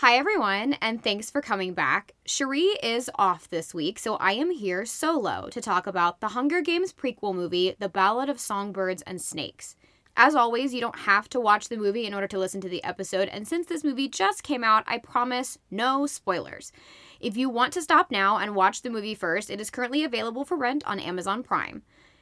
[0.00, 2.12] Hi, everyone, and thanks for coming back.
[2.26, 6.60] Cherie is off this week, so I am here solo to talk about the Hunger
[6.60, 9.74] Games prequel movie, The Ballad of Songbirds and Snakes.
[10.14, 12.84] As always, you don't have to watch the movie in order to listen to the
[12.84, 16.72] episode, and since this movie just came out, I promise no spoilers.
[17.18, 20.44] If you want to stop now and watch the movie first, it is currently available
[20.44, 21.80] for rent on Amazon Prime.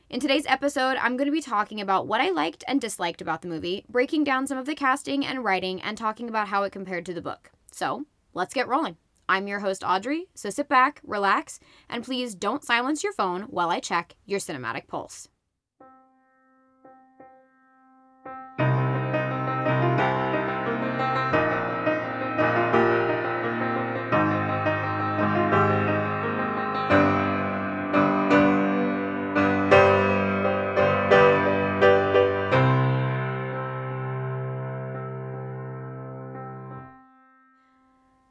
[0.08, 3.42] In today's episode, I'm going to be talking about what I liked and disliked about
[3.42, 6.70] the movie, breaking down some of the casting and writing, and talking about how it
[6.70, 7.50] compared to the book.
[7.74, 8.04] So
[8.34, 8.98] let's get rolling.
[9.28, 13.68] I'm your host, Audrey, so sit back, relax, and please don't silence your phone while
[13.68, 15.28] I check your cinematic pulse.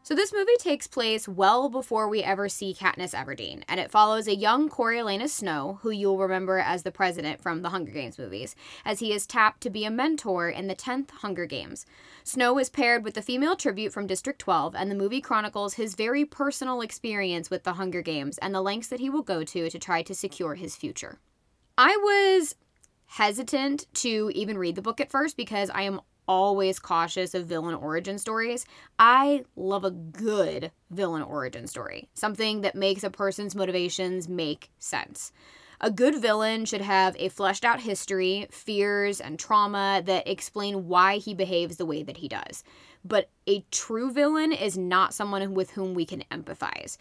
[0.05, 4.27] So this movie takes place well before we ever see Katniss Everdeen, and it follows
[4.27, 8.53] a young Coriolanus Snow, who you'll remember as the president from the Hunger Games movies,
[8.83, 11.85] as he is tapped to be a mentor in the 10th Hunger Games.
[12.25, 15.95] Snow is paired with the female tribute from District 12, and the movie chronicles his
[15.95, 19.69] very personal experience with the Hunger Games and the lengths that he will go to
[19.69, 21.19] to try to secure his future.
[21.77, 22.55] I was
[23.05, 27.75] hesitant to even read the book at first because I am always cautious of villain
[27.75, 28.65] origin stories.
[28.99, 35.31] I love a good villain origin story, something that makes a person's motivations make sense.
[35.81, 41.17] A good villain should have a fleshed out history, fears, and trauma that explain why
[41.17, 42.63] he behaves the way that he does.
[43.03, 46.97] But a true villain is not someone with whom we can empathize.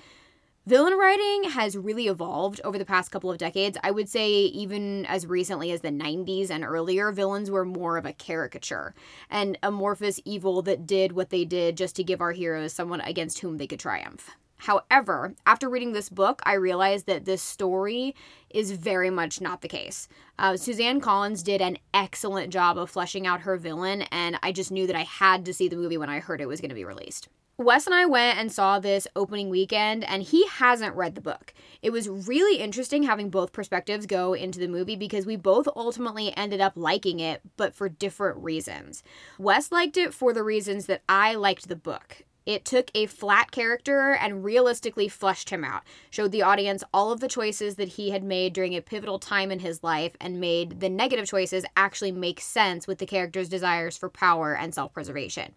[0.65, 3.77] Villain writing has really evolved over the past couple of decades.
[3.83, 8.07] I would say, even as recently as the 90s and earlier, villains were more of
[8.07, 8.95] a caricature,
[9.29, 13.41] an amorphous evil that did what they did just to give our heroes someone against
[13.41, 14.31] whom they could triumph.
[14.59, 18.15] However, after reading this book, I realized that this story
[18.49, 20.07] is very much not the case.
[20.39, 24.71] Uh, Suzanne Collins did an excellent job of fleshing out her villain, and I just
[24.71, 26.77] knew that I had to see the movie when I heard it was going to
[26.77, 27.29] be released.
[27.59, 31.53] Wes and I went and saw this opening weekend, and he hasn't read the book.
[31.83, 36.35] It was really interesting having both perspectives go into the movie because we both ultimately
[36.35, 39.03] ended up liking it, but for different reasons.
[39.39, 42.25] Wes liked it for the reasons that I liked the book.
[42.47, 47.21] It took a flat character and realistically fleshed him out, showed the audience all of
[47.21, 50.81] the choices that he had made during a pivotal time in his life, and made
[50.81, 55.55] the negative choices actually make sense with the character's desires for power and self preservation.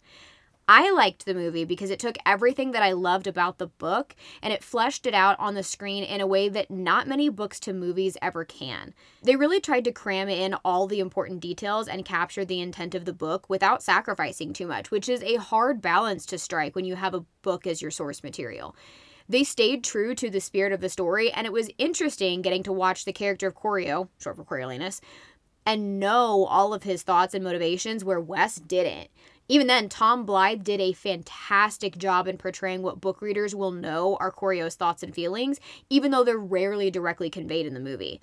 [0.67, 4.51] I liked the movie because it took everything that I loved about the book and
[4.51, 7.73] it fleshed it out on the screen in a way that not many books to
[7.73, 8.95] movies ever can.
[9.21, 13.05] They really tried to cram in all the important details and capture the intent of
[13.05, 16.95] the book without sacrificing too much, which is a hard balance to strike when you
[16.95, 18.75] have a book as your source material.
[19.29, 22.71] They stayed true to the spirit of the story, and it was interesting getting to
[22.71, 24.99] watch the character of Corio, short for Coriolanus,
[25.65, 29.09] and know all of his thoughts and motivations where Wes didn't.
[29.47, 34.17] Even then, Tom Blyth did a fantastic job in portraying what book readers will know
[34.19, 38.21] are Corio's thoughts and feelings, even though they're rarely directly conveyed in the movie.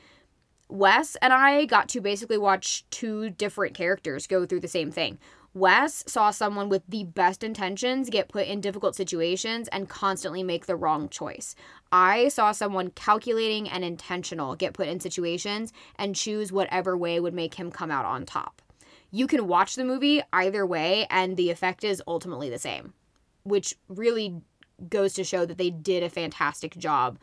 [0.69, 5.19] Wes and I got to basically watch two different characters go through the same thing.
[5.55, 10.65] Wes saw someone with the best intentions get put in difficult situations and constantly make
[10.65, 11.55] the wrong choice.
[11.93, 17.35] I saw someone calculating and intentional get put in situations and choose whatever way would
[17.35, 18.62] make him come out on top
[19.13, 22.95] you can watch the movie either way and the effect is ultimately the same,
[23.45, 24.41] which really
[24.89, 27.19] goes to show that they did a fantastic job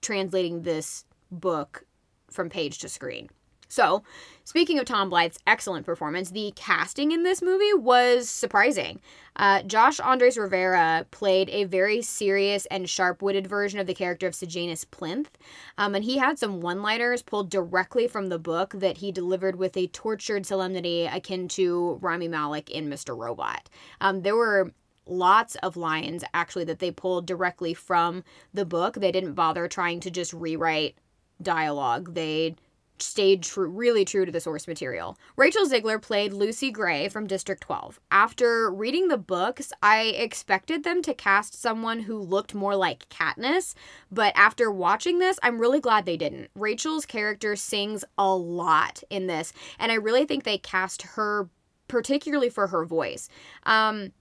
[0.00, 1.84] translating this book
[2.30, 3.28] from page to screen.
[3.72, 4.02] So,
[4.44, 9.00] speaking of Tom Blyth's excellent performance, the casting in this movie was surprising.
[9.34, 14.26] Uh, Josh Andres Rivera played a very serious and sharp witted version of the character
[14.26, 15.30] of Sejanus Plinth,
[15.78, 19.56] um, and he had some one liners pulled directly from the book that he delivered
[19.56, 23.16] with a tortured solemnity akin to Rami Malek in Mr.
[23.16, 23.70] Robot.
[24.02, 24.74] Um, there were
[25.06, 28.96] lots of lines actually that they pulled directly from the book.
[28.96, 30.98] They didn't bother trying to just rewrite
[31.40, 32.12] dialogue.
[32.12, 32.56] They
[33.02, 35.18] stayed true, really true to the source material.
[35.36, 38.00] Rachel Zegler played Lucy Gray from District 12.
[38.10, 43.74] After reading the books, I expected them to cast someone who looked more like Katniss,
[44.10, 46.50] but after watching this, I'm really glad they didn't.
[46.54, 51.48] Rachel's character sings a lot in this, and I really think they cast her
[51.88, 53.28] particularly for her voice.
[53.64, 54.12] Um,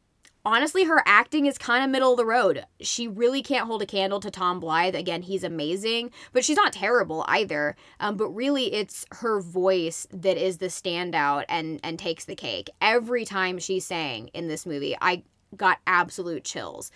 [0.46, 2.66] honestly, her acting is kind of middle of the road.
[2.80, 4.96] She really can't hold a candle to Tom Blyth.
[4.96, 7.76] Again, he's amazing, but she's not terrible either.
[8.00, 12.70] Um, but really, it's her voice that is the standout and and takes the cake.
[12.82, 15.24] Every time she sang in this movie, I
[15.56, 16.92] got absolute chills.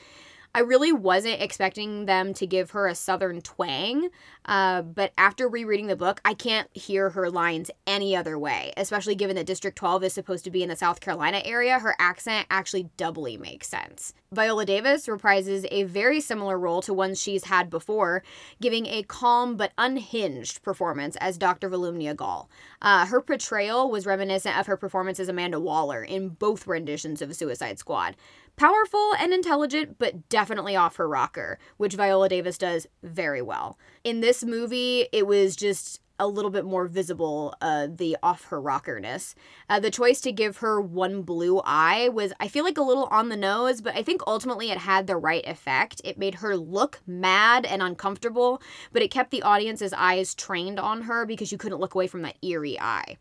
[0.56, 4.08] I really wasn't expecting them to give her a southern twang,
[4.46, 9.16] uh, but after rereading the book, I can't hear her lines any other way, especially
[9.16, 11.78] given that District 12 is supposed to be in the South Carolina area.
[11.78, 14.14] Her accent actually doubly makes sense.
[14.32, 18.24] Viola Davis reprises a very similar role to ones she's had before,
[18.62, 21.70] giving a calm but unhinged performance as Dr.
[21.70, 22.50] Volumnia Gaul.
[22.82, 27.36] Uh, her portrayal was reminiscent of her performance as Amanda Waller in both renditions of
[27.36, 28.16] Suicide Squad.
[28.58, 33.78] Powerful and intelligent, but definitely off her rocker, which Viola Davis does very well.
[34.04, 38.62] In this movie, it was just a little bit more visible uh, the off her
[38.62, 39.36] rockerness.
[39.70, 43.06] Uh, the choice to give her one blue eye was, I feel like, a little
[43.06, 46.00] on the nose, but I think ultimately it had the right effect.
[46.06, 48.62] It made her look mad and uncomfortable,
[48.94, 52.22] but it kept the audience's eyes trained on her because you couldn't look away from
[52.22, 53.18] that eerie eye.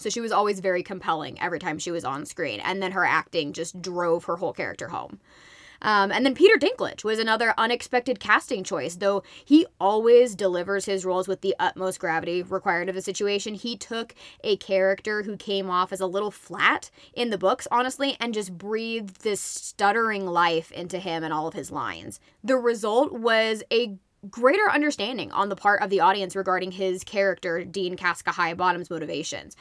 [0.00, 2.60] So she was always very compelling every time she was on screen.
[2.60, 5.20] And then her acting just drove her whole character home.
[5.82, 11.04] Um, and then Peter Dinklage was another unexpected casting choice, though he always delivers his
[11.04, 13.54] roles with the utmost gravity required of the situation.
[13.54, 14.14] He took
[14.44, 18.56] a character who came off as a little flat in the books, honestly, and just
[18.58, 22.20] breathed this stuttering life into him and all of his lines.
[22.44, 23.96] The result was a
[24.28, 29.56] greater understanding on the part of the audience regarding his character, Dean Casca Highbottom's motivations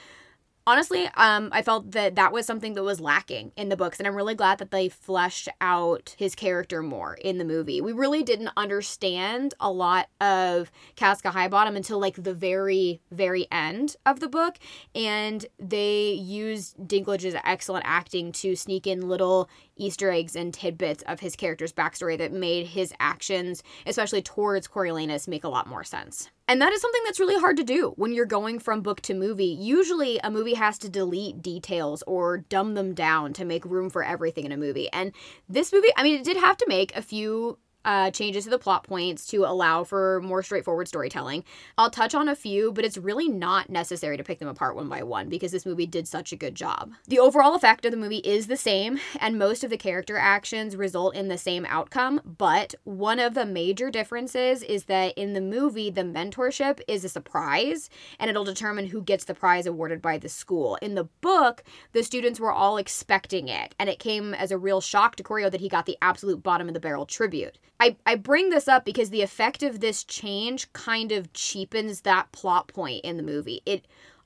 [0.70, 4.08] honestly, um, I felt that that was something that was lacking in the books, and
[4.08, 7.82] I'm really glad that they fleshed out his character more in the movie.
[7.82, 13.96] We really didn't understand a lot of Casca Highbottom until like the very, very end
[14.06, 14.60] of the book,
[14.94, 21.20] and they used Dinklage's excellent acting to sneak in little Easter eggs and tidbits of
[21.20, 26.30] his character's backstory that made his actions, especially towards Coriolanus, make a lot more sense.
[26.50, 29.14] And that is something that's really hard to do when you're going from book to
[29.14, 29.46] movie.
[29.46, 34.04] Usually, a movie has to delete details or dumb them down to make room for
[34.04, 34.90] everything in a movie.
[34.92, 35.12] And
[35.48, 38.60] this movie, I mean, it did have to make a few uh, changes to the
[38.60, 41.44] plot points to allow for more straightforward storytelling.
[41.78, 44.90] I'll touch on a few, but it's really not necessary to pick them apart one
[44.90, 46.94] by one because this movie did such a good job.
[47.08, 50.76] The overall effect of the movie is the same, and most of the character actions
[50.76, 55.42] result in the same outcome, but one of the major differences is that in the
[55.42, 57.90] movie, the mentorship is a surprise
[58.20, 60.78] and it'll determine who gets the prize awarded by the school.
[60.82, 64.82] In the book, the students were all expecting it, and it came as a real
[64.82, 67.58] shock to Corio that he got the absolute bottom of the barrel tribute.
[67.80, 72.32] I, I bring this up because the effect of this change kind of cheapens that
[72.32, 73.62] plot point in the movie.
[73.66, 73.86] It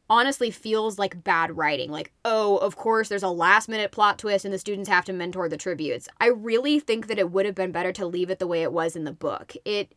[0.09, 1.91] honestly feels like bad writing.
[1.91, 5.13] Like, oh, of course, there's a last minute plot twist and the students have to
[5.13, 6.07] mentor the tributes.
[6.19, 8.73] I really think that it would have been better to leave it the way it
[8.73, 9.53] was in the book.
[9.65, 9.93] It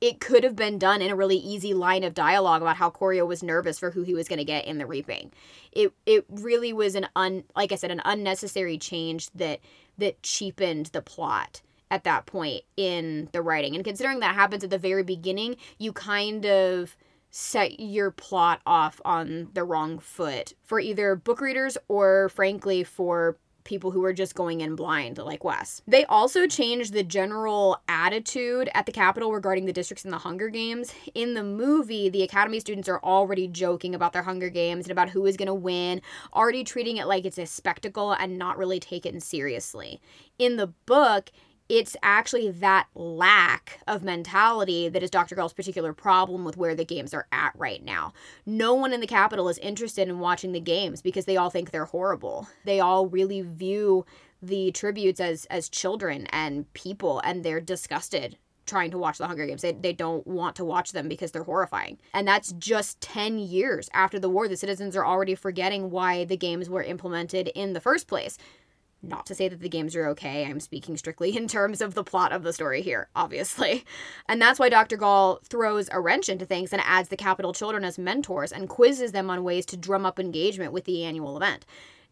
[0.00, 3.26] it could have been done in a really easy line of dialogue about how Corio
[3.26, 5.32] was nervous for who he was going to get in the reaping.
[5.72, 9.60] It it really was an un like I said an unnecessary change that
[9.96, 13.74] that cheapened the plot at that point in the writing.
[13.74, 16.96] And considering that happens at the very beginning, you kind of
[17.30, 23.38] set your plot off on the wrong foot for either book readers or, frankly, for
[23.64, 25.82] people who are just going in blind like Wes.
[25.86, 30.48] They also changed the general attitude at the Capitol regarding the districts in the Hunger
[30.48, 30.94] Games.
[31.14, 35.10] In the movie, the Academy students are already joking about their Hunger Games and about
[35.10, 36.00] who is going to win,
[36.32, 40.00] already treating it like it's a spectacle and not really take it seriously.
[40.38, 41.30] In the book,
[41.68, 45.34] it's actually that lack of mentality that is Dr.
[45.34, 48.12] Gaul's particular problem with where the games are at right now.
[48.46, 51.70] No one in the Capitol is interested in watching the games because they all think
[51.70, 52.48] they're horrible.
[52.64, 54.06] They all really view
[54.40, 58.38] the tributes as as children and people and they're disgusted
[58.68, 59.62] trying to watch the Hunger Games.
[59.62, 61.98] They, they don't want to watch them because they're horrifying.
[62.12, 64.46] And that's just 10 years after the war.
[64.46, 68.36] The citizens are already forgetting why the games were implemented in the first place.
[69.02, 72.04] Not to say that the games are okay, I'm speaking strictly in terms of the
[72.04, 73.84] plot of the story here, obviously.
[74.30, 74.96] And that's why Dr.
[74.96, 79.12] Gaul throws a wrench into things and adds the Capitol children as mentors and quizzes
[79.12, 81.64] them on ways to drum up engagement with the annual event.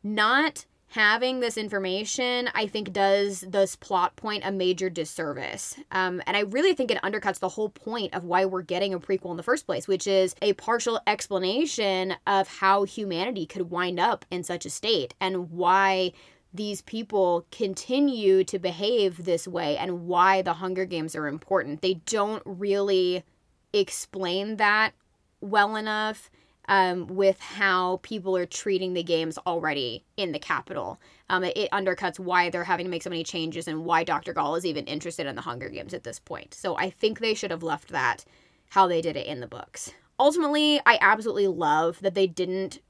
[0.02, 5.76] Not having this information, I think, does this plot point a major disservice.
[5.90, 9.00] Um, and I really think it undercuts the whole point of why we're getting a
[9.00, 13.99] prequel in the first place, which is a partial explanation of how humanity could wind
[13.99, 16.12] up in such a state and why
[16.53, 21.83] these people continue to behave this way and why the Hunger Games are important.
[21.83, 23.25] They don't really
[23.73, 24.93] explain that
[25.41, 26.31] well enough
[26.69, 31.00] um, with how people are treating the games already in the Capitol.
[31.31, 34.33] Um, it, it, undercuts why they're having to make so many changes and why Dr.
[34.33, 36.55] Gaul is even interested in the Hunger Games at this point.
[36.55, 38.25] So I think they should have left that
[38.71, 39.93] how they did it in the books.
[40.19, 42.81] Ultimately, I absolutely love that they didn't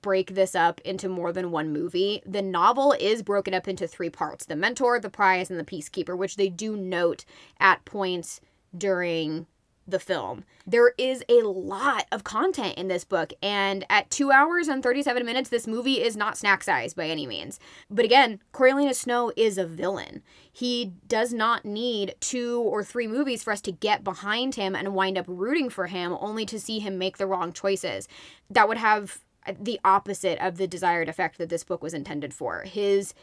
[0.00, 2.22] break this up into more than one movie.
[2.24, 6.16] The novel is broken up into three parts the mentor, the prize, and the peacekeeper,
[6.16, 7.24] which they do note
[7.58, 8.40] at points
[8.76, 9.46] during
[9.86, 10.44] the film.
[10.66, 15.26] There is a lot of content in this book, and at two hours and 37
[15.26, 17.58] minutes, this movie is not snack size by any means.
[17.90, 20.22] But again, Coriolanus Snow is a villain.
[20.52, 24.94] He does not need two or three movies for us to get behind him and
[24.94, 28.06] wind up rooting for him, only to see him make the wrong choices.
[28.50, 29.20] That would have
[29.60, 32.62] the opposite of the desired effect that this book was intended for.
[32.62, 33.14] His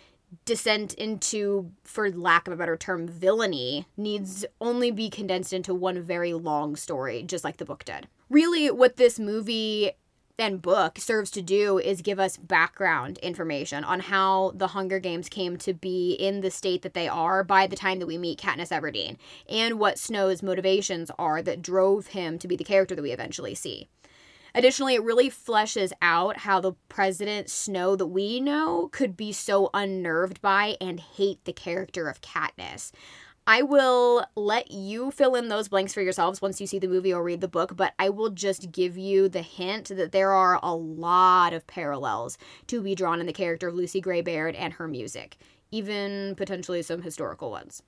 [0.46, 6.02] descent into, for lack of a better term, villainy needs only be condensed into one
[6.02, 8.08] very long story, just like the book did.
[8.30, 9.92] Really, what this movie
[10.38, 15.28] and book serves to do is give us background information on how the Hunger Games
[15.28, 18.40] came to be in the state that they are by the time that we meet
[18.40, 19.18] Katniss Everdeen,
[19.50, 23.56] and what Snow's motivations are that drove him to be the character that we eventually
[23.56, 23.90] see.
[24.56, 29.70] Additionally, it really fleshes out how the President Snow that we know could be so
[29.74, 32.92] unnerved by and hate the character of Katniss.
[33.48, 37.12] I will let you fill in those blanks for yourselves once you see the movie
[37.12, 40.60] or read the book, but I will just give you the hint that there are
[40.62, 42.38] a lot of parallels
[42.68, 45.38] to be drawn in the character of Lucy Gray Baird and her music,
[45.72, 47.82] even potentially some historical ones.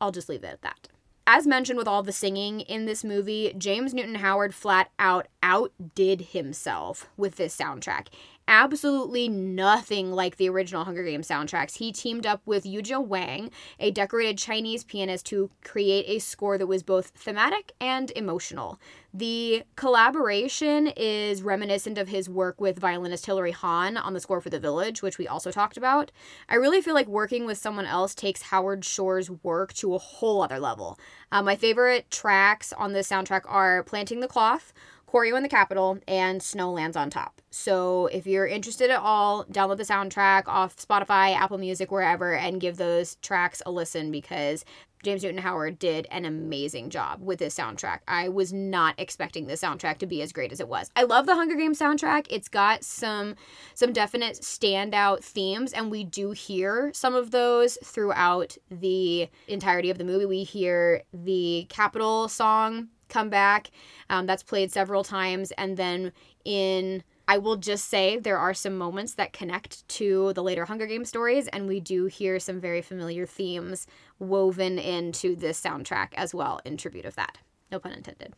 [0.00, 0.88] I'll just leave it at that.
[1.26, 6.20] As mentioned with all the singing in this movie, James Newton Howard flat out outdid
[6.32, 8.08] himself with this soundtrack
[8.48, 11.78] absolutely nothing like the original Hunger Games soundtracks.
[11.78, 16.66] He teamed up with Yuja Wang, a decorated Chinese pianist, to create a score that
[16.66, 18.80] was both thematic and emotional.
[19.14, 24.48] The collaboration is reminiscent of his work with violinist Hilary Hahn on the score for
[24.48, 26.10] The Village, which we also talked about.
[26.48, 30.42] I really feel like working with someone else takes Howard Shore's work to a whole
[30.42, 30.98] other level.
[31.30, 34.72] Uh, my favorite tracks on this soundtrack are Planting the Cloth,
[35.12, 37.42] Corio in the Capitol, and Snow lands on Top.
[37.50, 42.58] So if you're interested at all, download the soundtrack off Spotify, Apple Music, wherever, and
[42.58, 44.64] give those tracks a listen because
[45.02, 47.98] James Newton Howard did an amazing job with this soundtrack.
[48.08, 50.90] I was not expecting this soundtrack to be as great as it was.
[50.96, 52.26] I love the Hunger Games soundtrack.
[52.30, 53.34] It's got some
[53.74, 59.98] some definite standout themes and we do hear some of those throughout the entirety of
[59.98, 60.24] the movie.
[60.24, 63.70] We hear the Capitol song come back.
[64.10, 65.52] Um, that's played several times.
[65.52, 66.12] And then
[66.44, 70.86] in I will just say there are some moments that connect to the later Hunger
[70.86, 73.86] Games stories, and we do hear some very familiar themes
[74.18, 77.38] woven into this soundtrack as well in tribute of that.
[77.70, 78.34] No pun intended.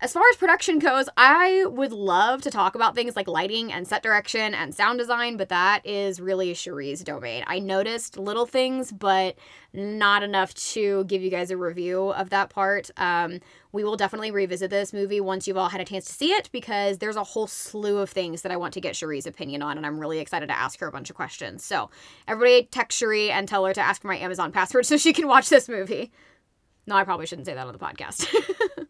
[0.00, 3.86] As far as production goes, I would love to talk about things like lighting and
[3.86, 7.42] set direction and sound design, but that is really Cherie's domain.
[7.48, 9.36] I noticed little things, but
[9.72, 12.92] not enough to give you guys a review of that part.
[12.96, 13.40] Um,
[13.72, 16.48] we will definitely revisit this movie once you've all had a chance to see it
[16.52, 19.76] because there's a whole slew of things that I want to get Cherie's opinion on,
[19.76, 21.64] and I'm really excited to ask her a bunch of questions.
[21.64, 21.90] So,
[22.28, 25.26] everybody text Cherie and tell her to ask for my Amazon password so she can
[25.26, 26.12] watch this movie.
[26.86, 28.32] No, I probably shouldn't say that on the podcast.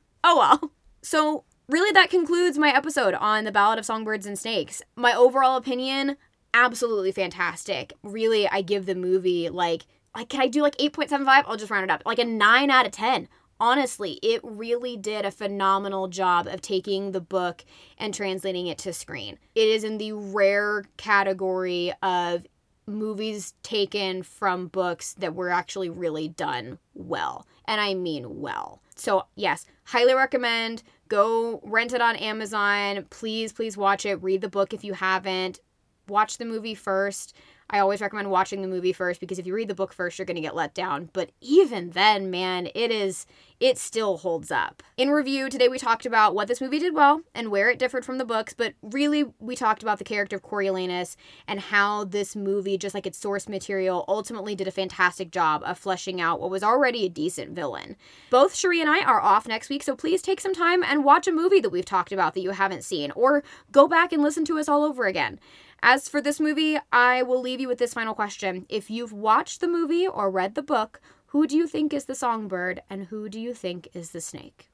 [0.25, 0.71] oh well.
[1.11, 4.83] So, really, that concludes my episode on the Ballad of Songbirds and Snakes.
[4.95, 6.19] My overall opinion,
[6.53, 7.95] absolutely fantastic.
[8.03, 11.45] Really, I give the movie like, like, can I do like 8.75?
[11.47, 12.03] I'll just round it up.
[12.05, 13.27] Like a 9 out of 10.
[13.59, 17.65] Honestly, it really did a phenomenal job of taking the book
[17.97, 19.39] and translating it to screen.
[19.55, 22.45] It is in the rare category of
[22.87, 27.47] movies taken from books that were actually really done well.
[27.67, 28.83] And I mean well.
[28.95, 30.83] So, yes, highly recommend.
[31.09, 33.07] Go rent it on Amazon.
[33.11, 34.23] Please, please watch it.
[34.23, 35.61] Read the book if you haven't.
[36.09, 37.35] Watch the movie first.
[37.71, 40.27] I always recommend watching the movie first because if you read the book first, you're
[40.27, 41.11] going to get let down.
[41.13, 43.27] But even then, man, it is
[43.61, 44.85] it still holds up.
[44.97, 48.05] In review, today we talked about what this movie did well and where it differed
[48.05, 51.17] from the books, but really we talked about the character of Coriolanus
[51.49, 55.77] and how this movie, just like its source material, ultimately did a fantastic job of
[55.77, 57.97] fleshing out what was already a decent villain.
[58.31, 61.27] Both Cherie and I are off next week, so please take some time and watch
[61.27, 64.45] a movie that we've talked about that you haven't seen, or go back and listen
[64.45, 65.41] to us all over again.
[65.83, 68.67] As for this movie, I will leave you with this final question.
[68.69, 72.15] If you've watched the movie or read the book, who do you think is the
[72.15, 74.71] songbird and who do you think is the snake?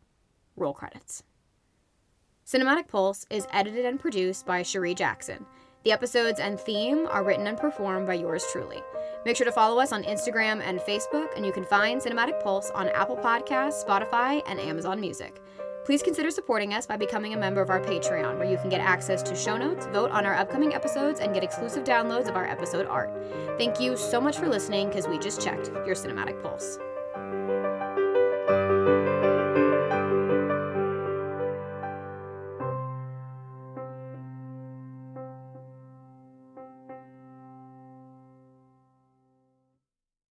[0.57, 1.23] Roll credits.
[2.47, 5.45] Cinematic Pulse is edited and produced by Cherie Jackson.
[5.85, 8.81] The episodes and theme are written and performed by yours truly.
[9.27, 12.71] Make sure to follow us on Instagram and Facebook, and you can find Cinematic Pulse
[12.71, 15.43] on Apple Podcasts, Spotify, and Amazon Music.
[15.85, 18.81] Please consider supporting us by becoming a member of our Patreon, where you can get
[18.81, 22.47] access to show notes, vote on our upcoming episodes, and get exclusive downloads of our
[22.47, 23.13] episode art.
[23.59, 26.79] Thank you so much for listening, because we just checked your cinematic pulse.